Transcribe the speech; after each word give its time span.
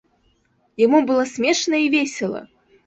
Яму 0.85 1.03
было 1.11 1.23
смешна 1.35 1.75
і 1.87 1.97
весела. 1.99 2.41